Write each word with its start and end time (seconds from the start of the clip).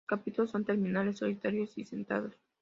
Los 0.09 0.17
capítulos 0.19 0.49
son 0.49 0.65
terminales, 0.65 1.19
solitarios 1.19 1.77
y 1.77 1.85
sentados. 1.85 2.33